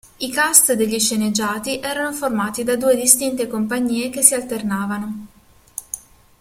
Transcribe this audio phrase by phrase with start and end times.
[0.17, 5.27] I cast degli sceneggiati erano formati da due distinte compagnie che si alternavano.